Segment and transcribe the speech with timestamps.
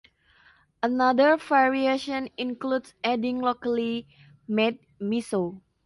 [0.81, 4.07] Another variation includes adding locally
[4.47, 5.61] made miso.